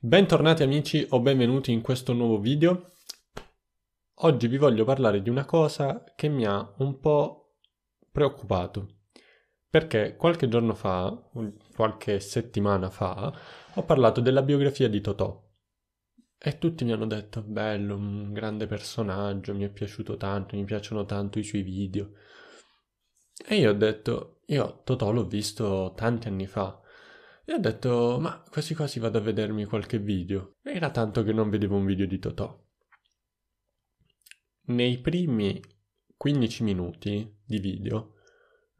[0.00, 2.92] Bentornati amici o benvenuti in questo nuovo video.
[4.20, 7.56] Oggi vi voglio parlare di una cosa che mi ha un po'
[8.12, 8.98] preoccupato.
[9.68, 11.20] Perché qualche giorno fa,
[11.74, 13.36] qualche settimana fa,
[13.74, 15.44] ho parlato della biografia di Totò.
[16.38, 21.06] E tutti mi hanno detto, bello, un grande personaggio, mi è piaciuto tanto, mi piacciono
[21.06, 22.12] tanto i suoi video.
[23.44, 26.82] E io ho detto, io Totò l'ho visto tanti anni fa
[27.48, 30.56] e ho detto, ma quasi quasi vado a vedermi qualche video.
[30.62, 32.62] Era tanto che non vedevo un video di Totò.
[34.66, 35.58] Nei primi
[36.14, 38.16] 15 minuti di video,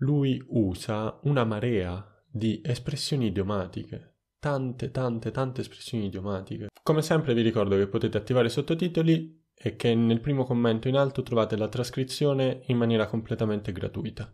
[0.00, 4.16] lui usa una marea di espressioni idiomatiche.
[4.38, 6.66] Tante, tante, tante espressioni idiomatiche.
[6.82, 10.96] Come sempre vi ricordo che potete attivare i sottotitoli e che nel primo commento in
[10.96, 14.30] alto trovate la trascrizione in maniera completamente gratuita.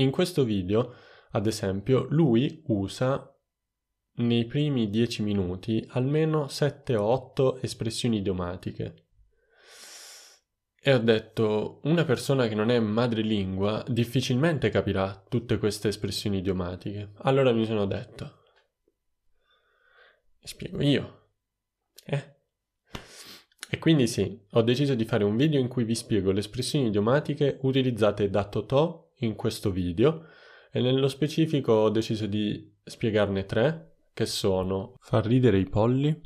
[0.00, 0.94] In questo video,
[1.32, 3.38] ad esempio, lui usa
[4.14, 9.08] nei primi 10 minuti almeno 7 o 8 espressioni idiomatiche.
[10.82, 17.12] E ho detto, una persona che non è madrelingua difficilmente capirà tutte queste espressioni idiomatiche.
[17.18, 18.44] Allora mi sono detto,
[20.42, 21.32] spiego io.
[22.06, 22.36] Eh?
[23.68, 26.86] E quindi sì, ho deciso di fare un video in cui vi spiego le espressioni
[26.86, 30.26] idiomatiche utilizzate da Totò in questo video
[30.70, 36.20] e nello specifico ho deciso di spiegarne tre che sono far ridere i polli,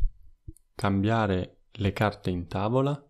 [0.75, 3.03] cambiare le carte in tavola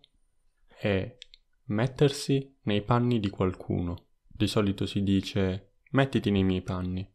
[0.79, 1.17] e
[1.65, 4.07] mettersi nei panni di qualcuno.
[4.27, 7.07] Di solito si dice mettiti nei miei panni.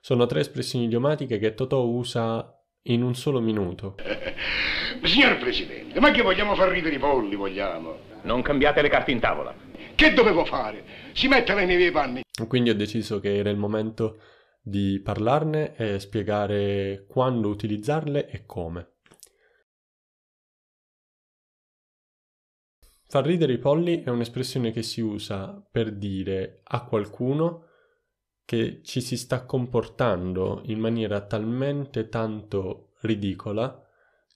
[0.00, 3.96] Sono tre espressioni idiomatiche che Totò usa in un solo minuto.
[5.02, 8.06] Signor Presidente, ma che vogliamo far ridere i polli, vogliamo?
[8.22, 9.54] Non cambiate le carte in tavola.
[9.94, 11.07] Che dovevo fare?
[11.18, 12.22] Si metteva nei miei panni.
[12.46, 14.20] Quindi ho deciso che era il momento
[14.62, 18.98] di parlarne e spiegare quando utilizzarle e come.
[23.08, 27.64] Far ridere i polli è un'espressione che si usa per dire a qualcuno
[28.44, 33.84] che ci si sta comportando in maniera talmente tanto ridicola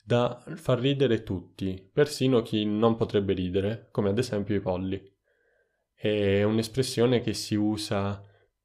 [0.05, 5.12] da far ridere tutti, persino chi non potrebbe ridere, come ad esempio i polli.
[6.03, 8.21] È un'espressione che si usa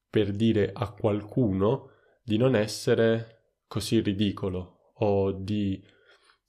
[0.10, 1.92] per dire a qualcuno
[2.24, 5.80] di non essere così ridicolo o di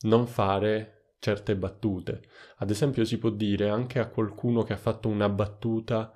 [0.06, 2.22] non fare certe battute.
[2.56, 6.10] Ad esempio si può dire anche a qualcuno che ha fatto una battuta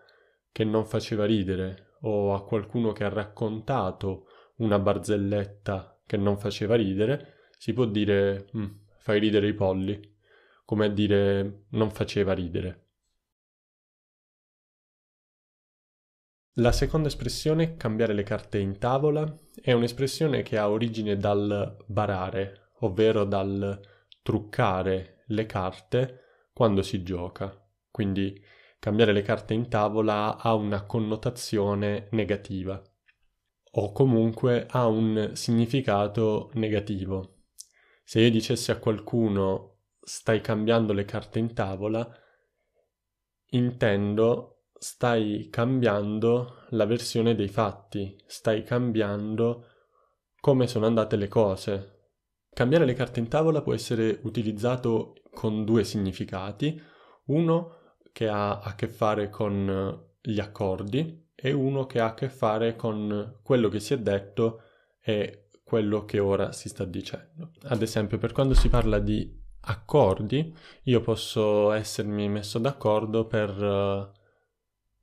[0.50, 4.24] che non faceva ridere o a qualcuno che ha raccontato
[4.56, 10.16] una barzelletta che non faceva ridere, si può dire mm, fai ridere i polli,
[10.64, 12.81] come a dire non faceva ridere.
[16.56, 22.72] La seconda espressione, cambiare le carte in tavola, è un'espressione che ha origine dal barare,
[22.80, 23.80] ovvero dal
[24.20, 26.20] truccare le carte
[26.52, 27.58] quando si gioca.
[27.90, 28.38] Quindi
[28.78, 32.82] cambiare le carte in tavola ha una connotazione negativa
[33.74, 37.44] o comunque ha un significato negativo.
[38.04, 42.06] Se io dicessi a qualcuno stai cambiando le carte in tavola,
[43.52, 44.51] intendo
[44.82, 49.66] stai cambiando la versione dei fatti, stai cambiando
[50.40, 52.08] come sono andate le cose.
[52.52, 56.82] Cambiare le carte in tavola può essere utilizzato con due significati,
[57.26, 57.76] uno
[58.10, 62.74] che ha a che fare con gli accordi e uno che ha a che fare
[62.74, 64.62] con quello che si è detto
[65.00, 67.52] e quello che ora si sta dicendo.
[67.66, 74.20] Ad esempio, per quando si parla di accordi, io posso essermi messo d'accordo per uh,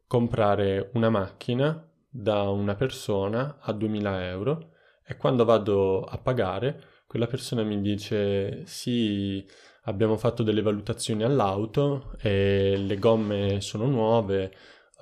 [0.09, 4.71] comprare una macchina da una persona a 2000 euro
[5.05, 9.47] e quando vado a pagare quella persona mi dice sì
[9.83, 14.51] abbiamo fatto delle valutazioni all'auto e le gomme sono nuove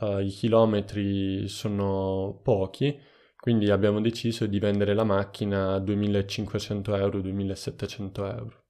[0.02, 3.00] uh, i chilometri sono pochi
[3.40, 8.64] quindi abbiamo deciso di vendere la macchina a 2500 euro 2700 euro.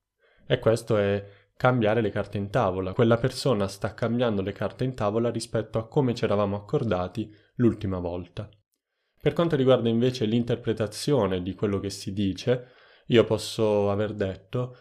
[0.45, 1.25] E questo è
[1.57, 2.93] cambiare le carte in tavola.
[2.93, 7.99] Quella persona sta cambiando le carte in tavola rispetto a come ci eravamo accordati l'ultima
[7.99, 8.47] volta.
[9.19, 12.67] Per quanto riguarda invece l'interpretazione di quello che si dice,
[13.07, 14.77] io posso aver detto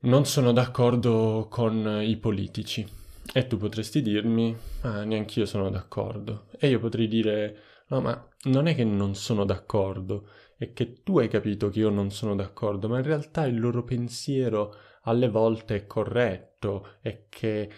[0.00, 2.86] non sono d'accordo con i politici.
[3.32, 6.46] E tu potresti dirmi, ah, neanch'io sono d'accordo.
[6.58, 7.56] E io potrei dire,
[7.88, 10.26] no, ma non è che non sono d'accordo,
[10.56, 13.84] è che tu hai capito che io non sono d'accordo, ma in realtà il loro
[13.84, 17.70] pensiero alle volte è corretto e che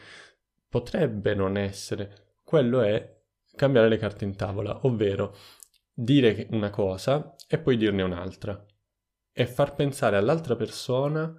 [0.68, 2.36] potrebbe non essere.
[2.42, 3.20] Quello è
[3.54, 5.36] cambiare le carte in tavola, ovvero
[5.92, 8.64] dire una cosa e poi dirne un'altra
[9.30, 11.34] e far pensare all'altra persona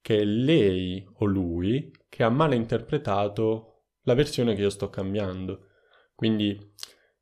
[0.00, 5.68] che è lei o lui che ha male interpretato la versione che io sto cambiando.
[6.14, 6.74] Quindi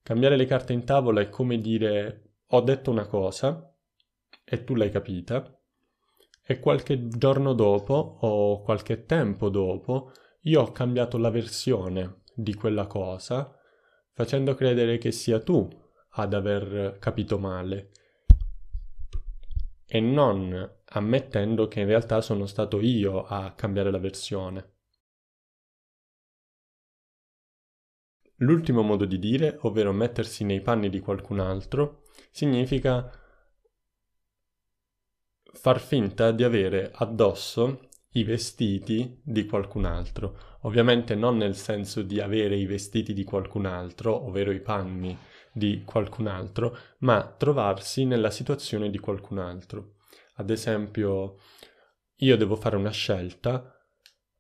[0.03, 3.73] cambiare le carte in tavola è come dire ho detto una cosa
[4.43, 5.60] e tu l'hai capita
[6.51, 10.11] e qualche giorno dopo o qualche tempo dopo
[10.41, 13.57] io ho cambiato la versione di quella cosa
[14.13, 15.69] facendo credere che sia tu
[16.15, 17.93] ad aver capito male
[19.87, 24.73] e non ammettendo che in realtà sono stato io a cambiare la versione.
[28.39, 33.09] L'ultimo modo di dire, ovvero mettersi nei panni di qualcun altro, significa
[35.53, 40.59] far finta di avere addosso i vestiti di qualcun altro.
[40.63, 45.17] Ovviamente non nel senso di avere i vestiti di qualcun altro, ovvero i panni
[45.53, 49.97] di qualcun altro, ma trovarsi nella situazione di qualcun altro.
[50.35, 51.37] Ad esempio,
[52.17, 53.75] io devo fare una scelta,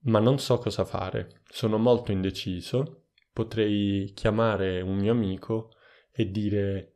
[0.04, 5.70] ma non so cosa fare, sono molto indeciso, potrei chiamare un mio amico
[6.12, 6.94] e dire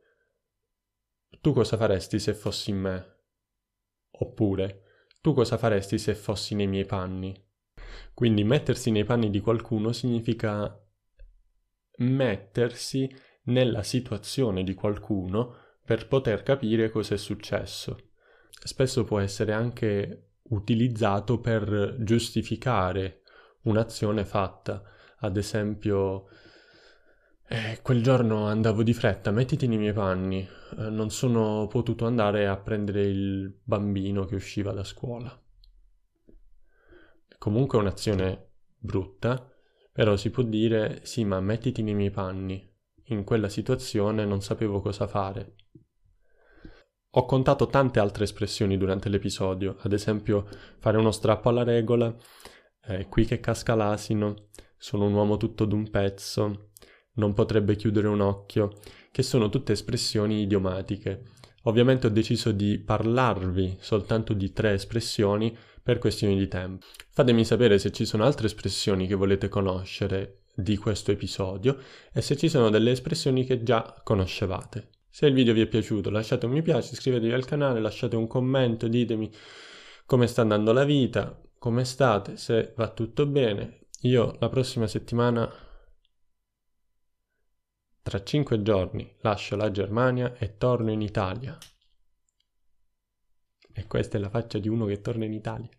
[1.41, 3.14] tu cosa faresti se fossi in me?
[4.19, 4.83] Oppure
[5.21, 7.35] tu cosa faresti se fossi nei miei panni?
[8.13, 10.79] Quindi mettersi nei panni di qualcuno significa
[11.97, 13.13] mettersi
[13.43, 18.11] nella situazione di qualcuno per poter capire cosa è successo.
[18.49, 23.21] Spesso può essere anche utilizzato per giustificare
[23.63, 24.81] un'azione fatta.
[25.19, 26.27] Ad esempio,
[27.47, 30.47] eh, quel giorno andavo di fretta, mettiti nei miei panni,
[30.77, 35.39] eh, non sono potuto andare a prendere il bambino che usciva da scuola.
[37.37, 39.47] Comunque è un'azione brutta,
[39.91, 42.67] però si può dire sì, ma mettiti nei miei panni,
[43.09, 45.55] in quella situazione non sapevo cosa fare.
[47.11, 50.47] Ho contato tante altre espressioni durante l'episodio, ad esempio
[50.79, 52.13] fare uno strappo alla regola,
[52.87, 56.71] eh, qui che casca l'asino, sono un uomo tutto d'un pezzo,
[57.15, 58.73] non potrebbe chiudere un occhio,
[59.11, 61.23] che sono tutte espressioni idiomatiche.
[61.63, 66.85] Ovviamente ho deciso di parlarvi soltanto di tre espressioni per questioni di tempo.
[67.11, 71.77] Fatemi sapere se ci sono altre espressioni che volete conoscere di questo episodio
[72.13, 74.89] e se ci sono delle espressioni che già conoscevate.
[75.09, 78.27] Se il video vi è piaciuto lasciate un mi piace, iscrivetevi al canale, lasciate un
[78.27, 79.31] commento, ditemi
[80.05, 83.79] come sta andando la vita, come state, se va tutto bene.
[84.01, 85.51] Io la prossima settimana,
[88.05, 91.57] tra cinque giorni, lascio la Germania e torno in Italia.
[93.73, 95.69] E questa è la faccia di uno che torna in Italia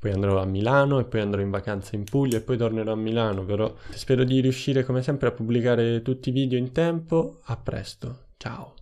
[0.00, 2.96] poi andrò a Milano e poi andrò in vacanza in Puglia e poi tornerò a
[2.96, 7.40] Milano, però spero di riuscire come sempre a pubblicare tutti i video in tempo.
[7.44, 8.74] A presto, ciao!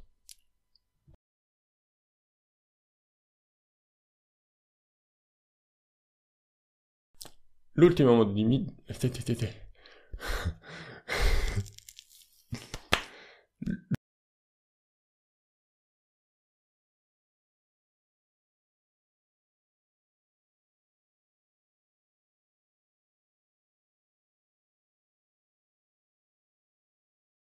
[7.73, 8.45] L'ultimo modo di...
[8.45, 8.65] Mi...